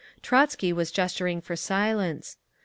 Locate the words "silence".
1.55-2.37